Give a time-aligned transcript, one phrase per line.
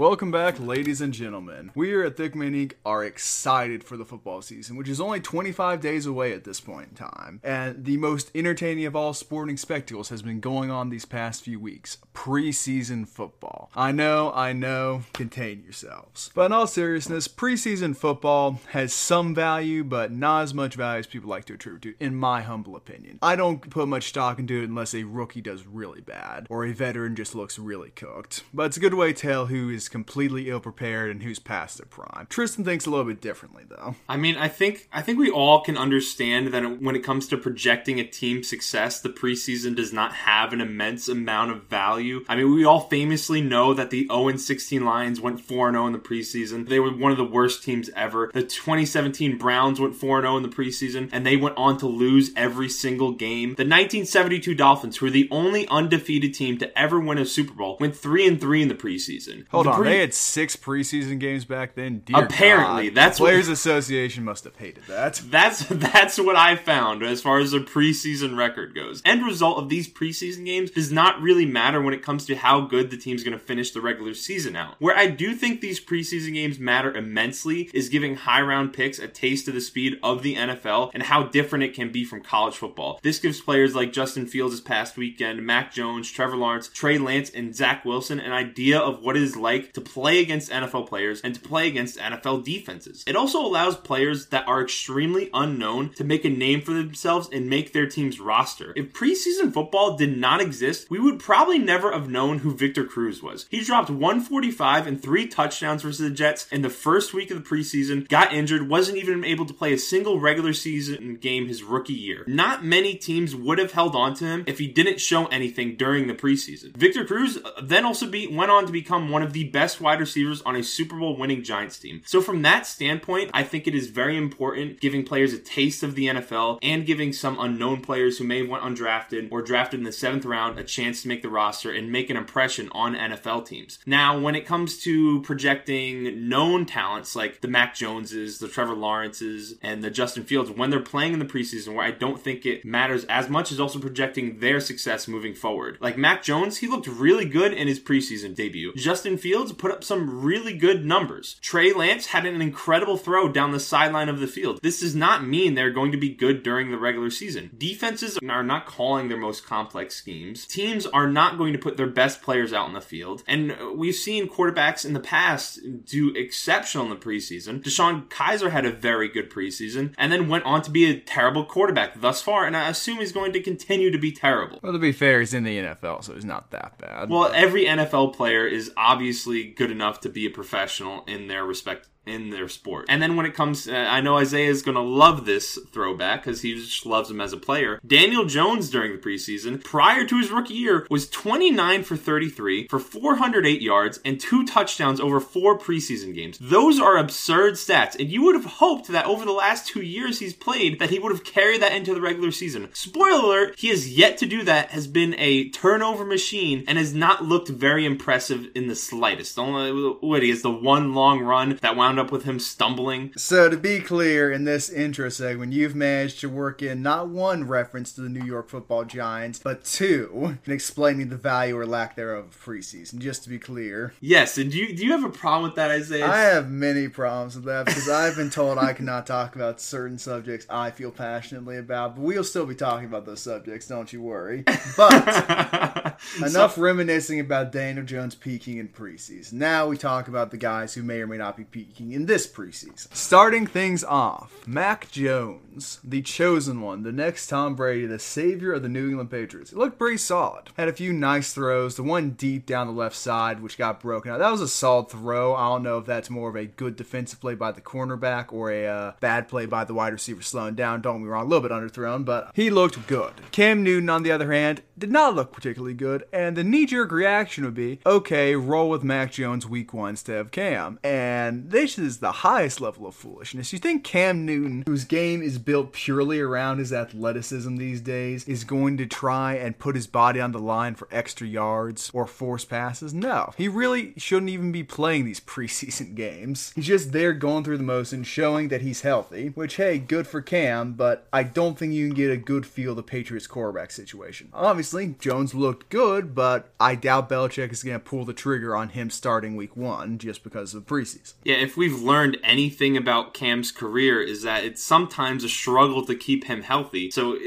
[0.00, 1.70] Welcome back, ladies and gentlemen.
[1.76, 2.72] We here at Thick Man Inc.
[2.84, 6.88] are excited for the football season, which is only 25 days away at this point
[6.88, 7.40] in time.
[7.44, 11.60] And the most entertaining of all sporting spectacles has been going on these past few
[11.60, 13.70] weeks preseason football.
[13.76, 16.30] I know, I know, contain yourselves.
[16.34, 21.06] But in all seriousness, preseason football has some value, but not as much value as
[21.06, 23.20] people like to attribute to, in my humble opinion.
[23.22, 26.72] I don't put much stock into it unless a rookie does really bad, or a
[26.72, 28.42] veteran just looks really cooked.
[28.52, 31.78] But it's a good way to tell who is completely ill prepared and who's past
[31.78, 32.26] their prime.
[32.28, 33.94] Tristan thinks a little bit differently though.
[34.08, 37.36] I mean, I think I think we all can understand that when it comes to
[37.36, 42.24] projecting a team's success, the preseason does not have an immense amount of value.
[42.28, 45.92] I mean, we all famously know that the 0 16 Lions went 4 0 in
[45.92, 46.68] the preseason.
[46.68, 48.30] They were one of the worst teams ever.
[48.32, 52.30] The 2017 Browns went 4 0 in the preseason, and they went on to lose
[52.36, 53.50] every single game.
[53.50, 57.76] The 1972 Dolphins, who were the only undefeated team to ever win a Super Bowl,
[57.80, 59.46] went 3 and 3 in the preseason.
[59.48, 62.00] Hold the on, they had six preseason games back then.
[62.00, 62.96] Dear Apparently, God.
[62.96, 65.20] that's the Players Association must have hated that.
[65.30, 69.02] That's that's what I found as far as the preseason record goes.
[69.04, 72.62] End result of these preseason games does not really matter when it comes to how
[72.62, 74.74] good the team's going to finish the regular season out.
[74.78, 79.08] Where I do think these preseason games matter immensely is giving high round picks a
[79.08, 82.56] taste of the speed of the NFL and how different it can be from college
[82.56, 82.98] football.
[83.02, 87.30] This gives players like Justin Fields this past weekend, Mac Jones, Trevor Lawrence, Trey Lance,
[87.30, 91.20] and Zach Wilson an idea of what it is like to play against NFL players
[91.22, 93.04] and to play against NFL defenses.
[93.06, 97.48] It also allows players that are extremely unknown to make a name for themselves and
[97.48, 98.72] make their team's roster.
[98.76, 103.22] If preseason football did not exist, we would probably never have known who Victor Cruz
[103.22, 103.46] was.
[103.50, 107.48] He dropped 145 and three touchdowns versus the Jets in the first week of the
[107.48, 111.92] preseason, got injured, wasn't even able to play a single regular season game his rookie
[111.92, 112.24] year.
[112.26, 116.06] Not many teams would have held on to him if he didn't show anything during
[116.06, 116.76] the preseason.
[116.76, 120.42] Victor Cruz then also be, went on to become one of the best wide receivers
[120.42, 122.02] on a Super Bowl winning Giants team.
[122.04, 125.94] So from that standpoint, I think it is very important giving players a taste of
[125.94, 129.84] the NFL and giving some unknown players who may have went undrafted or drafted in
[129.84, 133.46] the seventh round a chance to make the roster and make an impression on NFL
[133.46, 133.78] teams.
[133.86, 139.54] Now, when it comes to projecting known talents like the Mac Joneses, the Trevor Lawrences,
[139.62, 142.64] and the Justin Fields, when they're playing in the preseason, where I don't think it
[142.64, 145.78] matters as much as also projecting their success moving forward.
[145.80, 148.72] Like Mac Jones, he looked really good in his preseason debut.
[148.74, 151.36] Justin Fields put up some really good numbers.
[151.40, 154.60] Trey Lance had an incredible throw down the sideline of the field.
[154.62, 157.50] This does not mean they're going to be good during the regular season.
[157.56, 160.46] Defenses are not calling their most complex schemes.
[160.46, 163.22] Teams are not going to put their best players out in the field.
[163.26, 167.62] And we've seen quarterbacks in the past do exceptional in the preseason.
[167.62, 171.44] DeShone Kizer had a very good preseason and then went on to be a terrible
[171.44, 174.58] quarterback thus far, and I assume he's going to continue to be terrible.
[174.62, 177.10] Well, to be fair, he's in the NFL, so he's not that bad.
[177.10, 181.88] Well, every NFL player is obviously good enough to be a professional in their respect
[182.06, 182.86] in their sport.
[182.88, 186.22] And then when it comes, uh, I know Isaiah is going to love this throwback
[186.24, 187.80] because he just loves him as a player.
[187.86, 192.78] Daniel Jones during the preseason, prior to his rookie year, was 29 for 33 for
[192.78, 196.38] 408 yards and two touchdowns over four preseason games.
[196.40, 200.18] Those are absurd stats, and you would have hoped that over the last two years
[200.18, 202.68] he's played that he would have carried that into the regular season.
[202.74, 206.94] Spoiler alert, he has yet to do that, has been a turnover machine, and has
[206.94, 209.38] not looked very impressive in the slightest.
[209.38, 213.12] Only what he has the one long run that wound up with him stumbling.
[213.16, 217.46] So, to be clear, in this intro segment, you've managed to work in not one
[217.46, 221.96] reference to the New York football giants, but two, in explaining the value or lack
[221.96, 223.92] thereof of preseason, just to be clear.
[224.00, 226.06] Yes, and do you, do you have a problem with that, Isaiah?
[226.06, 229.98] I have many problems with that because I've been told I cannot talk about certain
[229.98, 234.02] subjects I feel passionately about, but we'll still be talking about those subjects, don't you
[234.02, 234.44] worry.
[234.76, 234.92] But
[236.24, 239.34] enough reminiscing about Daniel Jones peaking in preseason.
[239.34, 242.26] Now we talk about the guys who may or may not be peaking in this
[242.26, 242.94] preseason.
[242.94, 248.62] Starting things off, Mac Jones, the chosen one, the next Tom Brady, the savior of
[248.62, 249.52] the New England Patriots.
[249.52, 250.50] It looked pretty solid.
[250.56, 251.76] Had a few nice throws.
[251.76, 254.18] The one deep down the left side, which got broken out.
[254.18, 255.34] That was a solid throw.
[255.34, 258.50] I don't know if that's more of a good defensive play by the cornerback or
[258.50, 260.80] a uh, bad play by the wide receiver slowing down.
[260.80, 263.12] Don't get me wrong, a little bit underthrown, but he looked good.
[263.30, 266.90] Cam Newton, on the other hand, did not look particularly good, and the knee jerk
[266.90, 270.78] reaction would be okay, roll with Mac Jones week one instead of Cam.
[270.82, 273.52] And And this is the highest level of foolishness.
[273.52, 278.44] You think Cam Newton, whose game is built purely around his athleticism these days, is
[278.44, 282.44] going to try and put his body on the line for extra yards or force
[282.44, 282.92] passes?
[282.92, 283.32] No.
[283.36, 286.52] He really shouldn't even be playing these preseason games.
[286.54, 290.20] He's just there going through the motions, showing that he's healthy, which, hey, good for
[290.20, 293.70] Cam, but I don't think you can get a good feel of the Patriots quarterback
[293.70, 294.28] situation.
[294.32, 298.68] Obviously, Jones looked good, but I doubt Belichick is going to pull the trigger on
[298.68, 301.14] him starting week one just because of preseason.
[301.24, 305.96] Yeah, if we've learned anything about Cam's career is that it's sometimes a struggle to
[305.96, 306.92] keep him healthy.
[306.92, 307.18] So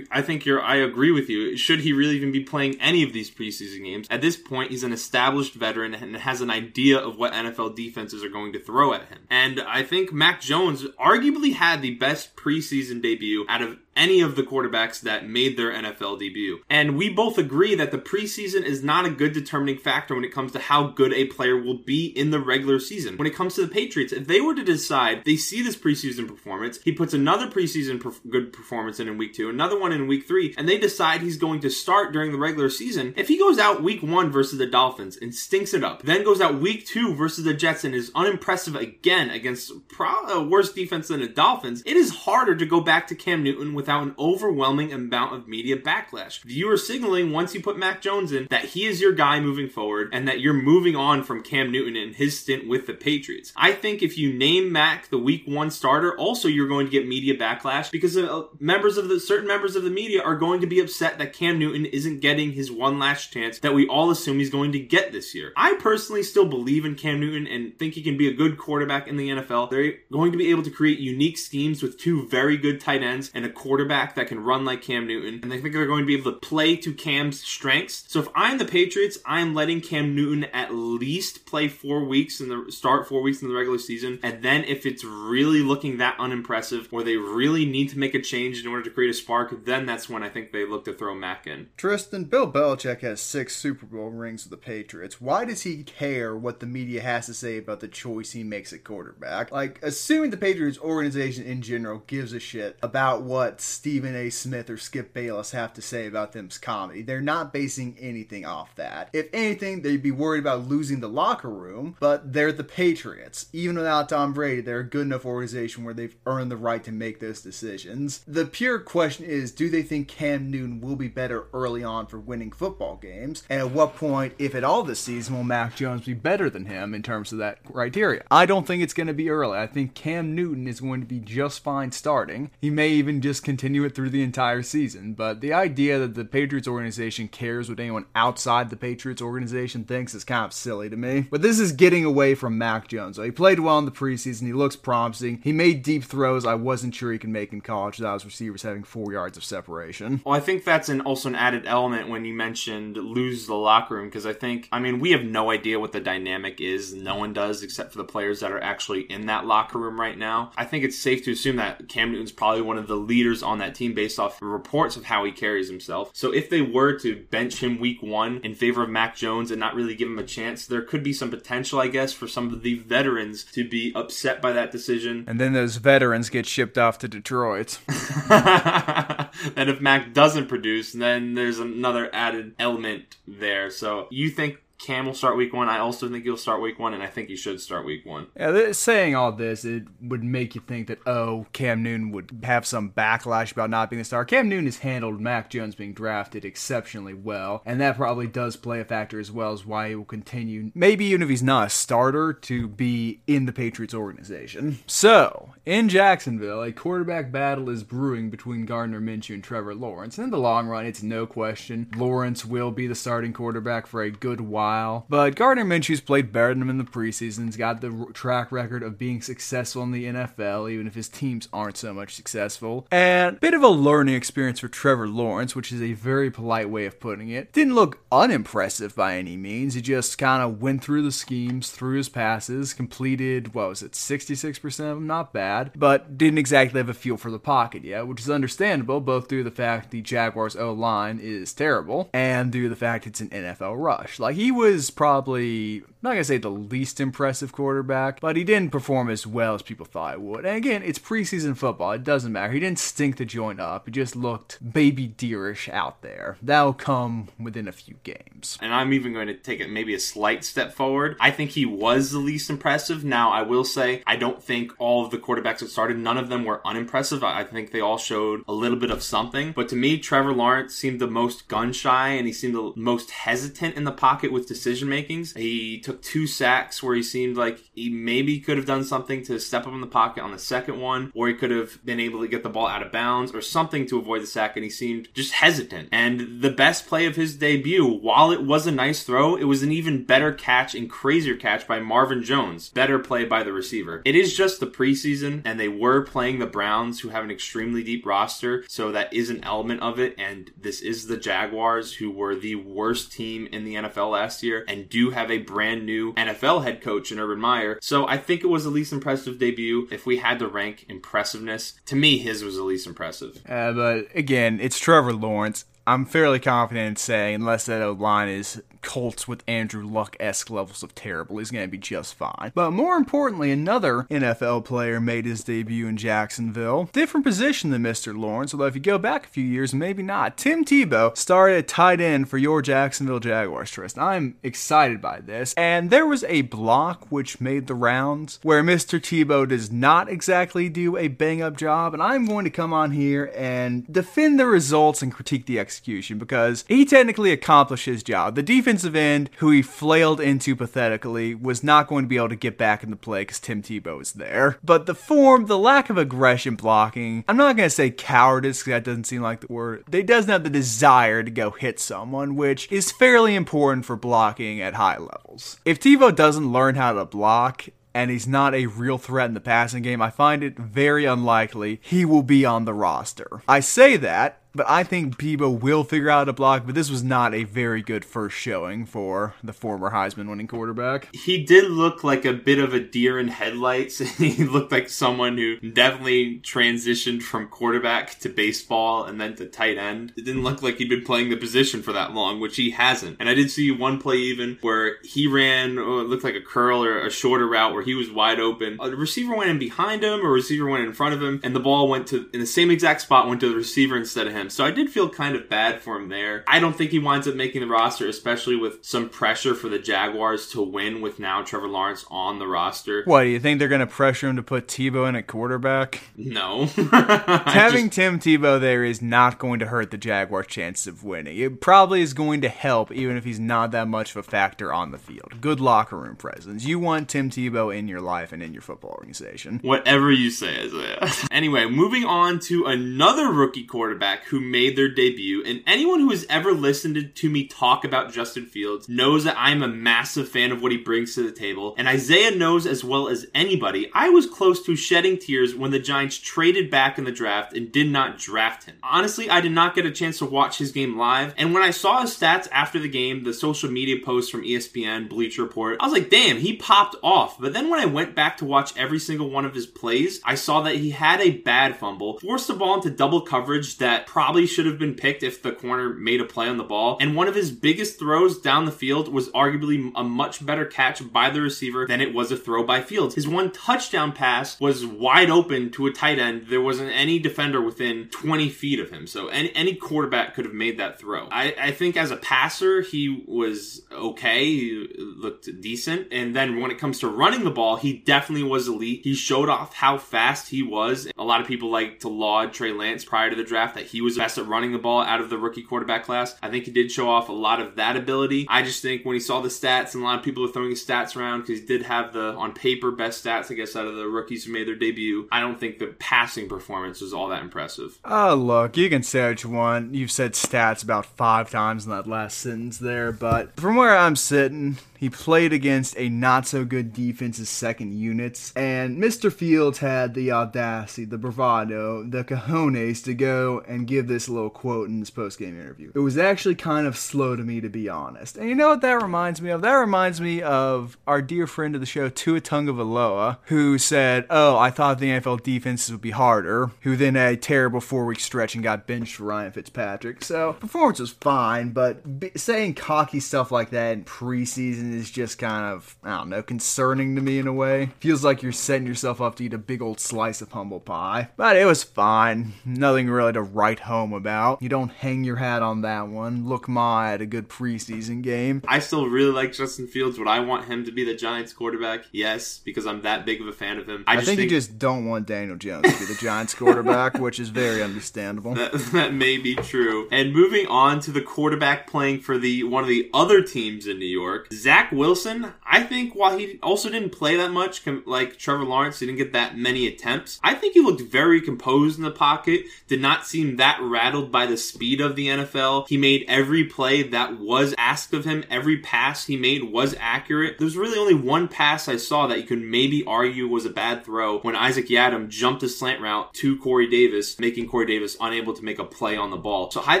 [0.10, 1.56] I think you're I agree with you.
[1.56, 4.08] Should he really even be playing any of these preseason games?
[4.10, 8.24] At this point, he's an established veteran and has an idea of what NFL defenses
[8.24, 9.20] are going to throw at him.
[9.30, 14.36] And I think Mac Jones arguably had the best preseason debut out of any of
[14.36, 16.60] the quarterbacks that made their NFL debut.
[16.70, 20.32] And we both agree that the preseason is not a good determining factor when it
[20.32, 23.16] comes to how good a player will be in the regular season.
[23.16, 26.26] When it comes to the Patriots, if they were to decide they see this preseason
[26.26, 30.06] performance, he puts another preseason perf- good performance in in week two, another one in
[30.06, 33.38] week three, and they decide he's going to start during the regular season, if he
[33.38, 36.86] goes out week one versus the Dolphins and stinks it up, then goes out week
[36.86, 41.28] two versus the Jets and is unimpressive again against pro- a worse defense than the
[41.28, 45.48] Dolphins, it is harder to go back to Cam Newton without an overwhelming amount of
[45.48, 46.40] media backlash.
[46.44, 49.70] You are signaling once you put Mac Jones in that he is your guy moving
[49.70, 53.54] forward and that you're moving on from Cam Newton and his stint with the Patriots.
[53.56, 57.08] I think if you name Mac the week one starter, also you're going to get
[57.08, 60.66] media backlash because uh, members of the certain members of the media are going to
[60.66, 64.38] be upset that Cam Newton isn't getting his one last chance that we all assume
[64.38, 65.54] he's going to get this year.
[65.56, 69.08] I personally still believe in Cam Newton and think he can be a good quarterback
[69.08, 69.70] in the NFL.
[69.70, 73.30] They're going to be able to create unique schemes with two very good tight ends
[73.34, 75.40] and a quarterback that can run like Cam Newton.
[75.42, 78.04] And I think they're going to be able to play to Cam's strengths.
[78.08, 82.48] So if I'm the Patriots, I'm letting Cam Newton at least play four weeks in
[82.48, 84.18] the start four weeks in the regular season.
[84.22, 88.20] And then if it's really looking that unimpressive or they really need to make a
[88.20, 90.92] change in order to create a spark, then that's when I think they look to
[90.92, 91.68] throw Mac in.
[91.76, 95.20] Tristan, Bill Belichick has six Super Bowl rings with the Patriots.
[95.20, 98.72] Why does he care what the media has to say about the choice he makes
[98.72, 99.50] at quarterback?
[99.50, 104.30] Like, assuming the Patriots organization in general gives a shit about what Stephen A.
[104.30, 108.74] Smith or Skip Bayless have to say about them's comedy, they're not basing anything off
[108.76, 109.10] that.
[109.12, 113.46] If anything, they'd be worried about losing the locker room, but they're the Patriots.
[113.52, 116.92] Even without Tom Brady, they're a good enough organization where they've earned the right to
[116.92, 118.20] make those decisions.
[118.26, 122.18] The pure question is do they think Cam Newton will be better early on for
[122.18, 123.42] winning football games?
[123.48, 126.66] And at what point, if at all this season, will Mac Jones be better than
[126.66, 128.24] him in terms of that criteria?
[128.30, 129.58] I don't think it's going to be early.
[129.58, 132.50] I think Cam Newton is going to be just fine starting.
[132.60, 136.24] He may even just continue it through the entire season, but the idea that the
[136.24, 140.96] Patriots organization cares what anyone outside the Patriots organization thinks is kind of silly to
[140.96, 141.22] me.
[141.22, 143.16] But this is getting away from Mac Jones.
[143.16, 144.42] He played well in the preseason.
[144.42, 145.40] He looks promising.
[145.42, 148.62] He made deep throws I wasn't sure he could make in college without his receivers
[148.62, 150.20] having four yards of separation.
[150.24, 153.96] Well, I think that's an also an added element when you mentioned lose the locker
[153.96, 156.94] room because I think I mean we have no idea what the dynamic is.
[156.94, 160.16] No one does except for the players that are actually in that locker room right
[160.16, 160.52] now.
[160.56, 163.58] I think it's safe to assume that Cam Newton's probably one of the leaders on
[163.58, 166.10] that team based off reports of how he carries himself.
[166.14, 169.60] So if they were to bench him week one in favor of Mac Jones and
[169.60, 172.52] not really give him a chance, there could be some potential, I guess, for some
[172.52, 175.24] of the veterans to be upset by that decision.
[175.26, 177.78] And then those veterans get shipped off to Detroit.
[178.30, 183.70] and if Mac doesn't produce, then there's another added element there.
[183.70, 185.68] So you think Cam will start week one.
[185.68, 188.28] I also think he'll start week one, and I think he should start week one.
[188.34, 192.64] Yeah, saying all this, it would make you think that, oh, Cam Newton would have
[192.64, 194.24] some backlash about not being the star.
[194.24, 198.80] Cam Newton has handled Mac Jones being drafted exceptionally well, and that probably does play
[198.80, 201.70] a factor as well as why he will continue, maybe even if he's not a
[201.70, 204.78] starter, to be in the Patriots organization.
[204.86, 210.16] So, in Jacksonville, a quarterback battle is brewing between Gardner Minshew and Trevor Lawrence.
[210.16, 214.02] And in the long run, it's no question Lawrence will be the starting quarterback for
[214.02, 215.06] a good while while.
[215.08, 217.46] But Gardner Minshew's played better than him in the preseason.
[217.46, 221.48] He's got the track record of being successful in the NFL, even if his teams
[221.52, 222.86] aren't so much successful.
[222.90, 226.86] And bit of a learning experience for Trevor Lawrence, which is a very polite way
[226.86, 227.52] of putting it.
[227.52, 229.74] Didn't look unimpressive by any means.
[229.74, 233.92] He just kind of went through the schemes, threw his passes, completed, what was it,
[233.92, 235.06] 66% of them?
[235.06, 239.00] Not bad, but didn't exactly have a feel for the pocket yet, which is understandable,
[239.00, 242.76] both due to the fact the Jaguars' O line is terrible and due to the
[242.76, 244.18] fact it's an NFL rush.
[244.18, 249.10] Like, he was probably not gonna say the least impressive quarterback, but he didn't perform
[249.10, 250.46] as well as people thought he would.
[250.46, 252.52] And again, it's preseason football; it doesn't matter.
[252.52, 253.86] He didn't stink the joint up.
[253.86, 256.36] He just looked baby deerish out there.
[256.42, 258.58] That'll come within a few games.
[258.60, 261.16] And I'm even going to take it maybe a slight step forward.
[261.20, 263.04] I think he was the least impressive.
[263.04, 266.28] Now, I will say I don't think all of the quarterbacks that started, none of
[266.28, 267.24] them were unimpressive.
[267.24, 269.52] I think they all showed a little bit of something.
[269.52, 273.10] But to me, Trevor Lawrence seemed the most gun shy and he seemed the most
[273.10, 275.32] hesitant in the pocket with decision makings.
[275.32, 279.38] He took two sacks where he seemed like he maybe could have done something to
[279.38, 282.20] step up in the pocket on the second one, or he could have been able
[282.20, 284.70] to get the ball out of bounds or something to avoid the sack, and he
[284.70, 285.88] seemed just hesitant.
[285.92, 289.62] And the best play of his debut, while it was a nice throw, it was
[289.62, 292.70] an even better catch and crazier catch by Marvin Jones.
[292.70, 294.02] Better play by the receiver.
[294.04, 297.84] It is just the preseason, and they were playing the Browns, who have an extremely
[297.84, 300.16] deep roster, so that is an element of it.
[300.18, 304.64] And this is the Jaguars, who were the worst team in the NFL last year
[304.68, 307.78] and do have a brand new NFL head coach in Urban Meyer.
[307.80, 309.88] So I think it was the least impressive debut.
[309.90, 313.42] If we had to rank impressiveness, to me, his was the least impressive.
[313.48, 315.64] Uh, but again, it's Trevor Lawrence.
[315.90, 320.48] I'm fairly confident in saying, unless that O line is Colts with Andrew Luck esque
[320.48, 322.52] levels of terrible, he's going to be just fine.
[322.54, 326.88] But more importantly, another NFL player made his debut in Jacksonville.
[326.92, 328.16] Different position than Mr.
[328.16, 330.36] Lawrence, although if you go back a few years, maybe not.
[330.36, 334.00] Tim Tebow started at tight end for your Jacksonville Jaguars, Tristan.
[334.04, 335.54] I'm excited by this.
[335.54, 339.00] And there was a block which made the rounds where Mr.
[339.00, 342.92] Tebow does not exactly do a bang up job, and I'm going to come on
[342.92, 348.34] here and defend the results and critique the execution because he technically accomplished his job.
[348.34, 352.36] The defensive end, who he flailed into pathetically, was not going to be able to
[352.36, 354.58] get back into play because Tim Tebow was there.
[354.62, 358.72] But the form, the lack of aggression blocking, I'm not going to say cowardice because
[358.72, 359.84] that doesn't seem like the word.
[359.88, 364.60] They doesn't have the desire to go hit someone, which is fairly important for blocking
[364.60, 365.58] at high levels.
[365.64, 369.40] If Tebow doesn't learn how to block, and he's not a real threat in the
[369.40, 373.42] passing game, I find it very unlikely he will be on the roster.
[373.48, 377.02] I say that but I think Tebow will figure out a block, but this was
[377.02, 381.08] not a very good first showing for the former Heisman winning quarterback.
[381.14, 383.98] He did look like a bit of a deer in headlights.
[384.18, 389.78] he looked like someone who definitely transitioned from quarterback to baseball and then to tight
[389.78, 390.12] end.
[390.16, 393.16] It didn't look like he'd been playing the position for that long, which he hasn't.
[393.20, 396.40] And I did see one play even where he ran, oh, it looked like a
[396.40, 398.78] curl or a shorter route where he was wide open.
[398.80, 401.60] A receiver went in behind him, a receiver went in front of him, and the
[401.60, 404.39] ball went to, in the same exact spot, went to the receiver instead of him
[404.40, 404.50] him.
[404.50, 406.44] So I did feel kind of bad for him there.
[406.48, 409.78] I don't think he winds up making the roster, especially with some pressure for the
[409.78, 413.02] Jaguars to win with now Trevor Lawrence on the roster.
[413.04, 416.00] What, do you think they're going to pressure him to put Tebow in at quarterback?
[416.16, 416.66] No.
[416.66, 417.92] Having just...
[417.92, 421.38] Tim Tebow there is not going to hurt the Jaguars' chances of winning.
[421.38, 424.72] It probably is going to help, even if he's not that much of a factor
[424.72, 425.40] on the field.
[425.40, 426.64] Good locker room presence.
[426.64, 429.60] You want Tim Tebow in your life and in your football organization.
[429.62, 431.10] Whatever you say, Isaiah.
[431.30, 435.42] anyway, moving on to another rookie quarterback who made their debut.
[435.44, 439.62] And anyone who has ever listened to me talk about Justin Fields knows that I'm
[439.62, 441.74] a massive fan of what he brings to the table.
[441.76, 445.80] And Isaiah knows as well as anybody, I was close to shedding tears when the
[445.80, 448.76] Giants traded back in the draft and did not draft him.
[448.84, 451.34] Honestly, I did not get a chance to watch his game live.
[451.36, 455.08] And when I saw his stats after the game, the social media posts from ESPN,
[455.08, 457.36] Bleacher Report, I was like, damn, he popped off.
[457.40, 460.36] But then when I went back to watch every single one of his plays, I
[460.36, 464.19] saw that he had a bad fumble, forced the ball into double coverage that probably
[464.20, 466.98] probably should have been picked if the corner made a play on the ball.
[467.00, 471.10] And one of his biggest throws down the field was arguably a much better catch
[471.10, 473.14] by the receiver than it was a throw by Fields.
[473.14, 476.48] His one touchdown pass was wide open to a tight end.
[476.48, 479.06] There wasn't any defender within 20 feet of him.
[479.06, 481.26] So any, any quarterback could have made that throw.
[481.32, 484.44] I, I think as a passer, he was okay.
[484.44, 486.08] He looked decent.
[486.12, 489.00] And then when it comes to running the ball, he definitely was elite.
[489.02, 491.08] He showed off how fast he was.
[491.16, 494.02] A lot of people like to laud Trey Lance prior to the draft that he
[494.02, 496.36] was best at running the ball out of the rookie quarterback class.
[496.42, 498.46] I think he did show off a lot of that ability.
[498.48, 500.70] I just think when he saw the stats, and a lot of people are throwing
[500.70, 503.86] his stats around because he did have the on paper best stats, I guess, out
[503.86, 505.28] of the rookies who made their debut.
[505.30, 507.98] I don't think the passing performance was all that impressive.
[508.04, 509.94] Oh, look, you can say what you want.
[509.94, 514.16] You've said stats about five times in that last sentence there, but from where I'm
[514.16, 519.32] sitting, He played against a not so good defense's second units, and Mr.
[519.32, 524.88] Fields had the audacity, the bravado, the cojones to go and give this little quote
[524.88, 525.92] in this post game interview.
[525.94, 528.36] It was actually kind of slow to me, to be honest.
[528.36, 529.62] And you know what that reminds me of?
[529.62, 534.56] That reminds me of our dear friend of the show, Tua Tagovailoa, who said, Oh,
[534.56, 538.20] I thought the NFL defenses would be harder, who then had a terrible four week
[538.20, 540.24] stretch and got benched for Ryan Fitzpatrick.
[540.24, 545.38] So, performance was fine, but b- saying cocky stuff like that in preseason is just
[545.38, 547.90] kind of, I don't know, concerning to me in a way.
[548.00, 551.28] Feels like you're setting yourself up to eat a big old slice of humble pie.
[551.36, 552.54] But it was fine.
[552.64, 554.62] Nothing really to write home about.
[554.62, 556.48] You don't hang your hat on that one.
[556.48, 558.62] Look, Ma had a good preseason game.
[558.68, 560.18] I still really like Justin Fields.
[560.18, 562.04] Would I want him to be the Giants quarterback?
[562.12, 564.04] Yes, because I'm that big of a fan of him.
[564.06, 567.18] I, I think, think, you just don't want Daniel Jones to be the Giants quarterback,
[567.18, 568.54] which is very understandable.
[568.60, 570.06] That, that may be true.
[570.12, 573.98] And moving on to the quarterback playing for the one of the other teams in
[573.98, 575.54] New York, Zach Wilson.
[575.64, 579.32] I think while he also didn't play that much, like Trevor Lawrence, he didn't get
[579.32, 580.40] that many attempts.
[580.42, 582.64] I think he looked very composed in the pocket.
[582.86, 585.88] Did not seem that rattled by the speed of the NFL.
[585.88, 588.44] He made every play that was asked of him.
[588.50, 590.58] Every pass he made was accurate.
[590.58, 594.04] There's really only one pass I saw that you could maybe argue was a bad
[594.04, 598.54] throw when Isaac Yiadom jumped a slant route to Corey Davis, making Corey Davis unable
[598.54, 599.70] to make a play on the ball.
[599.70, 600.00] So I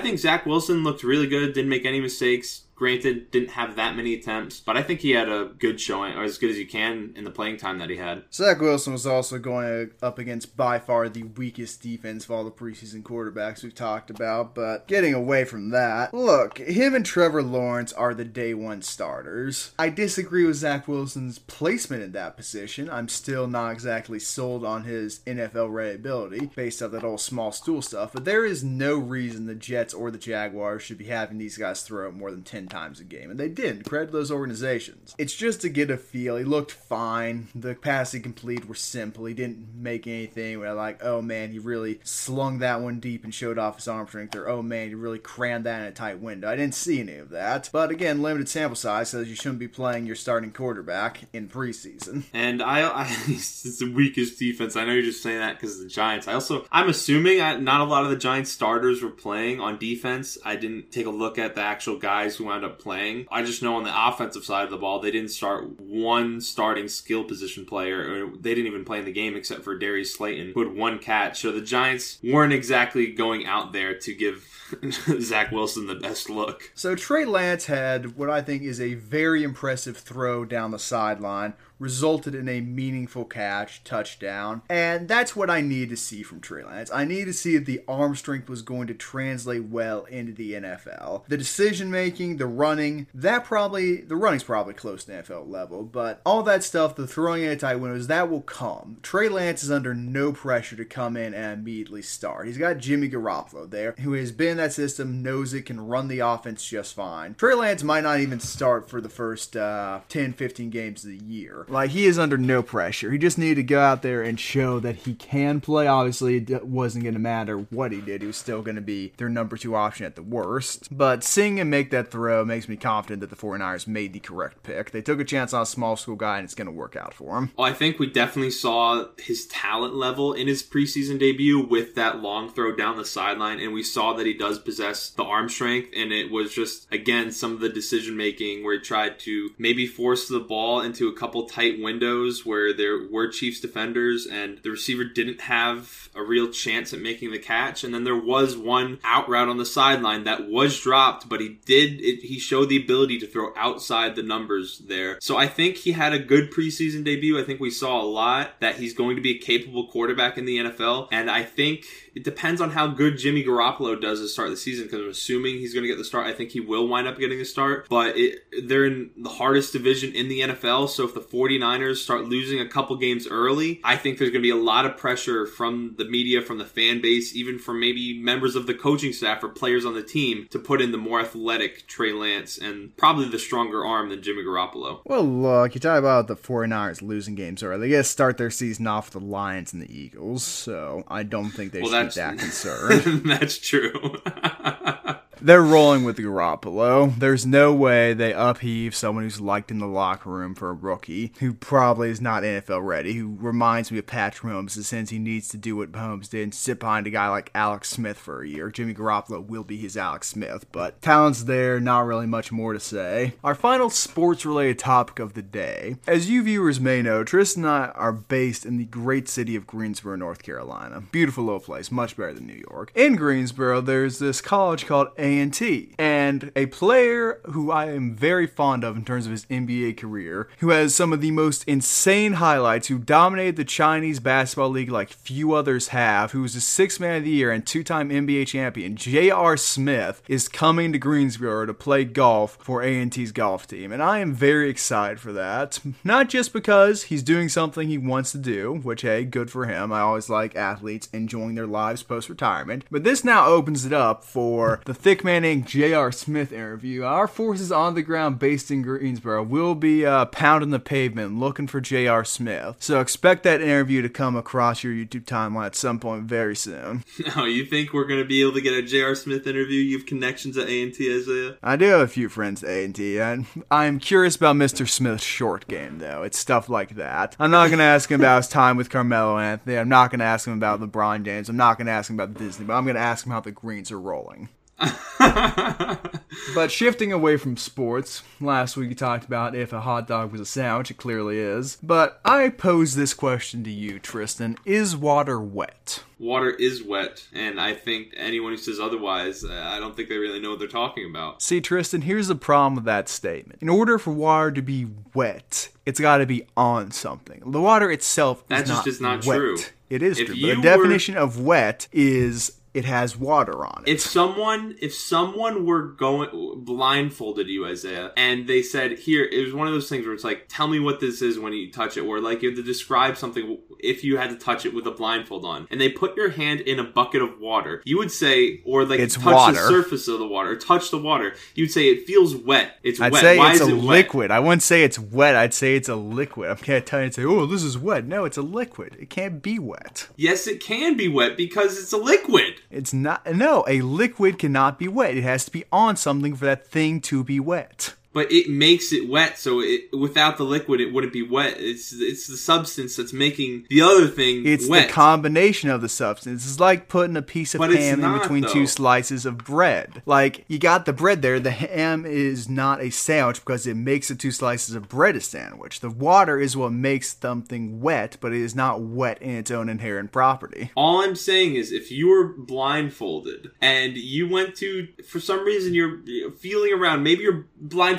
[0.00, 2.64] think Zach Wilson looked really good, didn't make any mistakes.
[2.80, 6.24] Granted, didn't have that many attempts, but I think he had a good showing, or
[6.24, 8.22] as good as you can in the playing time that he had.
[8.32, 12.50] Zach Wilson was also going up against by far the weakest defense of all the
[12.50, 17.92] preseason quarterbacks we've talked about, but getting away from that, look, him and Trevor Lawrence
[17.92, 19.72] are the day one starters.
[19.78, 22.88] I disagree with Zach Wilson's placement in that position.
[22.88, 27.52] I'm still not exactly sold on his NFL ready ability based off that old small
[27.52, 31.36] stool stuff, but there is no reason the Jets or the Jaguars should be having
[31.36, 35.14] these guys throw more than 10 times a game, and they didn't Credit those organizations.
[35.18, 36.36] It's just to get a feel.
[36.36, 37.48] He looked fine.
[37.54, 39.24] The passes complete were simple.
[39.24, 43.34] He didn't make anything where like, oh man, he really slung that one deep and
[43.34, 46.20] showed off his arm strength, or oh man, he really crammed that in a tight
[46.20, 46.48] window.
[46.48, 47.68] I didn't see any of that.
[47.72, 52.24] But again, limited sample size says you shouldn't be playing your starting quarterback in preseason.
[52.32, 54.76] And I, I it's the weakest defense.
[54.76, 56.28] I know you're just saying that because the Giants.
[56.28, 59.78] I also, I'm assuming I, not a lot of the Giants starters were playing on
[59.78, 60.38] defense.
[60.44, 63.26] I didn't take a look at the actual guys who wound up playing.
[63.30, 66.88] I just know on the offensive side of the ball, they didn't start one starting
[66.88, 68.26] skill position player.
[68.38, 71.40] they didn't even play in the game except for Darius Slayton, who had one catch.
[71.40, 74.46] So the Giants weren't exactly going out there to give
[75.20, 76.70] Zach Wilson the best look.
[76.74, 81.54] So Trey Lance had what I think is a very impressive throw down the sideline
[81.80, 84.62] resulted in a meaningful catch, touchdown.
[84.68, 86.90] And that's what I need to see from Trey Lance.
[86.92, 90.52] I need to see if the arm strength was going to translate well into the
[90.52, 91.26] NFL.
[91.26, 96.20] The decision making, the running, that probably, the running's probably close to NFL level, but
[96.24, 98.98] all that stuff, the throwing in tight windows, that will come.
[99.02, 102.46] Trey Lance is under no pressure to come in and immediately start.
[102.46, 106.08] He's got Jimmy Garoppolo there, who has been in that system, knows it, can run
[106.08, 107.34] the offense just fine.
[107.34, 111.24] Trey Lance might not even start for the first uh, 10, 15 games of the
[111.24, 111.66] year.
[111.70, 113.10] Like he is under no pressure.
[113.12, 115.86] He just needed to go out there and show that he can play.
[115.86, 118.22] Obviously, it wasn't going to matter what he did.
[118.22, 120.88] He was still going to be their number two option at the worst.
[120.90, 124.62] But seeing him make that throw makes me confident that the 49ers made the correct
[124.62, 124.90] pick.
[124.90, 127.14] They took a chance on a small school guy, and it's going to work out
[127.14, 127.52] for him.
[127.56, 132.20] Well, I think we definitely saw his talent level in his preseason debut with that
[132.20, 135.90] long throw down the sideline, and we saw that he does possess the arm strength.
[135.96, 139.86] And it was just again some of the decision making where he tried to maybe
[139.86, 144.70] force the ball into a couple tight windows where there were Chiefs defenders and the
[144.70, 147.84] receiver didn't have a real chance at making the catch.
[147.84, 151.60] And then there was one out route on the sideline that was dropped, but he
[151.66, 155.18] did, it, he showed the ability to throw outside the numbers there.
[155.20, 157.38] So I think he had a good preseason debut.
[157.38, 160.46] I think we saw a lot that he's going to be a capable quarterback in
[160.46, 161.08] the NFL.
[161.12, 164.86] And I think it depends on how good Jimmy Garoppolo does to start the season
[164.86, 166.26] because I'm assuming he's going to get the start.
[166.26, 169.72] I think he will wind up getting a start, but it, they're in the hardest
[169.72, 170.88] division in the NFL.
[170.88, 171.20] So if the
[171.50, 174.86] 49ers start losing a couple games early, I think there's going to be a lot
[174.86, 178.74] of pressure from the media, from the fan base, even from maybe members of the
[178.74, 182.58] coaching staff or players on the team to put in the more athletic Trey Lance
[182.58, 185.00] and probably the stronger arm than Jimmy Garoppolo.
[185.04, 187.88] Well, look, you talk about the 49ers losing games early.
[187.88, 191.22] They got to start their season off with the Lions and the Eagles, so I
[191.22, 193.24] don't think they well, should be that concerned.
[193.24, 194.20] that's true.
[195.42, 197.18] They're rolling with Garoppolo.
[197.18, 201.32] There's no way they upheave someone who's liked in the locker room for a rookie
[201.40, 205.08] who probably is not NFL ready, who reminds me of Patrick Mahomes in the sense
[205.08, 208.18] he needs to do what Mahomes did and sit behind a guy like Alex Smith
[208.18, 208.70] for a year.
[208.70, 212.80] Jimmy Garoppolo will be his Alex Smith, but talent's there, not really much more to
[212.80, 213.32] say.
[213.42, 215.96] Our final sports related topic of the day.
[216.06, 219.66] As you viewers may know, Tristan and I are based in the great city of
[219.66, 221.02] Greensboro, North Carolina.
[221.12, 222.92] Beautiful little place, much better than New York.
[222.94, 228.84] In Greensboro, there's this college called A&T, and a player who I am very fond
[228.84, 232.88] of in terms of his NBA career, who has some of the most insane highlights,
[232.88, 237.16] who dominated the Chinese basketball league like few others have, who was the sixth man
[237.16, 239.56] of the year and two-time NBA champion, J.R.
[239.56, 244.34] Smith, is coming to Greensboro to play golf for A&T's golf team, and I am
[244.34, 245.78] very excited for that.
[246.04, 249.92] Not just because he's doing something he wants to do, which hey, good for him.
[249.92, 254.80] I always like athletes enjoying their lives post-retirement, but this now opens it up for
[254.84, 255.66] the Thick Man Inc.
[255.66, 256.12] J.R.
[256.12, 257.02] Smith interview.
[257.04, 261.66] Our forces on the ground based in Greensboro will be uh, pounding the pavement looking
[261.66, 262.24] for J.R.
[262.24, 262.76] Smith.
[262.80, 267.04] So expect that interview to come across your YouTube timeline at some point very soon.
[267.36, 269.14] No, you think we're going to be able to get a J.R.
[269.14, 269.80] Smith interview?
[269.80, 271.56] You have connections at A&T, Isaiah?
[271.62, 274.88] I do have a few friends at A&T, and I'm curious about Mr.
[274.88, 276.22] Smith's short game, though.
[276.22, 277.36] It's stuff like that.
[277.38, 279.76] I'm not going to ask him about his time with Carmelo Anthony.
[279.76, 281.48] I'm not going to ask him about LeBron James.
[281.48, 283.40] I'm not going to ask him about Disney, but I'm going to ask him how
[283.40, 284.48] the Greens are rolling.
[286.54, 290.40] but shifting away from sports, last week we talked about if a hot dog was
[290.40, 291.76] a sandwich, it clearly is.
[291.82, 296.02] But I pose this question to you, Tristan Is water wet?
[296.18, 300.40] Water is wet, and I think anyone who says otherwise, I don't think they really
[300.40, 301.40] know what they're talking about.
[301.40, 303.62] See, Tristan, here's the problem with that statement.
[303.62, 307.42] In order for water to be wet, it's got to be on something.
[307.46, 309.36] The water itself that is just not is not wet.
[309.38, 309.56] true.
[309.88, 310.36] It is If true.
[310.36, 313.92] But the were- definition of wet is it has water on it.
[313.92, 319.52] If someone if someone were going blindfolded you, Isaiah, and they said, "Here," it was
[319.54, 321.96] one of those things where it's like, "Tell me what this is when you touch
[321.96, 324.86] it," or like you had to describe something if you had to touch it with
[324.86, 328.10] a blindfold on, and they put your hand in a bucket of water, you would
[328.12, 329.52] say, or like It's touch water.
[329.54, 332.76] the surface of the water, touch the water, you'd say it feels wet.
[332.82, 333.20] It's I'd wet.
[333.22, 333.84] say Why it's is a it wet?
[333.84, 334.30] liquid.
[334.30, 335.34] I wouldn't say it's wet.
[335.34, 336.50] I'd say it's a liquid.
[336.50, 338.06] I can't tell you and say, oh, this is wet.
[338.06, 338.96] No, it's a liquid.
[339.00, 340.08] It can't be wet.
[340.16, 342.59] Yes, it can be wet because it's a liquid.
[342.70, 343.26] It's not.
[343.26, 345.16] No, a liquid cannot be wet.
[345.16, 347.94] It has to be on something for that thing to be wet.
[348.12, 349.38] But it makes it wet.
[349.38, 351.54] So it, without the liquid, it wouldn't be wet.
[351.58, 354.88] It's it's the substance that's making the other thing It's wet.
[354.88, 356.44] the combination of the substance.
[356.46, 358.52] It's like putting a piece of But ham in between though.
[358.52, 360.02] two slices of bread.
[360.06, 361.38] Like you got the bread there.
[361.38, 365.20] The ham is not a sandwich because it makes the two slices of bread a
[365.20, 365.80] sandwich.
[365.80, 369.68] The water is what makes something wet, but it is not wet in its own
[369.68, 370.70] inherent property.
[370.74, 372.34] All I'm saying is, if you were
[372.80, 376.00] blindfolded and you went to, for some reason, you're
[376.38, 377.46] feeling around, maybe you're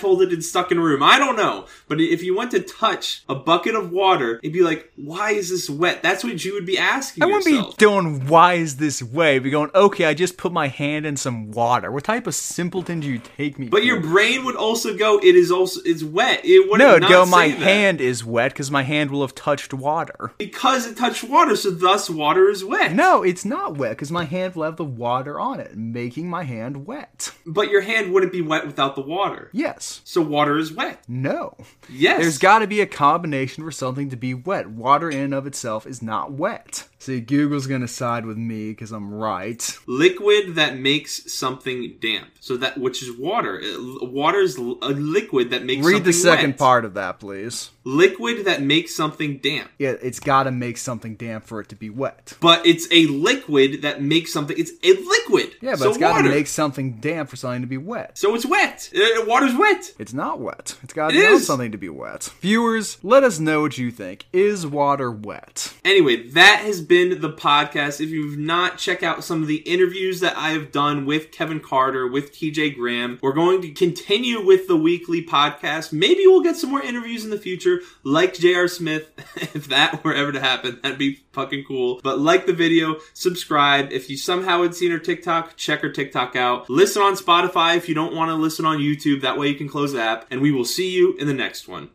[0.02, 1.04] blindfolded and stuck in a room.
[1.04, 1.66] I don't know.
[1.88, 5.50] But if you went to touch a bucket of water, it'd be like, why is
[5.50, 6.02] this wet?
[6.02, 7.78] That's what you would be asking I wouldn't yourself.
[7.78, 9.40] be doing why is this way?
[9.40, 11.92] Be going, okay, I just put my hand in some water.
[11.92, 13.70] What type of simpleton do you take me?
[13.70, 13.86] but for?
[13.86, 16.42] your brain would also go, it is also, it's wet.
[16.44, 17.26] It would no, not go.
[17.26, 17.60] My that.
[17.60, 20.34] hand is wet because my hand will have touched water.
[20.38, 22.94] Because it touched water, so thus water is wet.
[22.94, 26.44] No, it's not wet because my hand will have the water on it, making my
[26.44, 27.32] hand wet.
[27.46, 29.50] But your hand wouldn't be wet without the water.
[29.52, 29.91] Yes.
[30.04, 31.04] So water is wet.
[31.08, 31.58] No.
[31.90, 32.22] Yes.
[32.22, 34.70] There's got to be a combination for something to be wet.
[34.70, 36.88] Water in and of itself is not wet.
[37.02, 39.78] See, Google's gonna side with me because I'm right.
[39.88, 42.30] liquid that makes something damp.
[42.40, 43.60] So that which is water.
[43.64, 46.06] Uh, Water is l- a liquid that makes something damp.
[46.06, 46.60] Read the second wet.
[46.60, 47.72] part of that, please.
[47.84, 49.72] Liquid that makes something damp.
[49.80, 52.34] Yeah, it's got to make something damp for it to be wet.
[52.40, 54.56] But it's a liquid that makes something.
[54.60, 55.56] It's a liquid.
[55.62, 58.18] Yeah, but so it's got to make something damp for something to be wet.
[58.20, 58.92] So it's wet.
[58.96, 59.94] Uh, water's wet.
[59.98, 60.78] It's not wet.
[60.84, 61.48] It's got to It on is.
[61.48, 62.30] something to be wet.
[62.42, 64.26] Viewers, let us know what you think.
[64.32, 65.74] Is water wet?
[65.84, 68.02] Anyway, that has been the podcast.
[68.02, 71.62] If you've not, check out some of the interviews that I have done with Kevin
[71.62, 73.18] Carter, with TJ Graham.
[73.22, 75.94] We're going to continue with the weekly podcast.
[75.94, 78.68] Maybe we'll get some more interviews in the future, like J.R.
[78.68, 79.10] Smith.
[79.38, 82.02] if that were ever to happen, that'd be fucking cool.
[82.04, 83.94] But like the video, subscribe.
[83.94, 86.70] If you somehow had seen her TikTok, check her TikTok out.
[86.70, 89.22] Listen on Spotify if you don't want to listen on YouTube.
[89.22, 90.26] That way you can close the app.
[90.30, 91.92] And we will see you in the next one.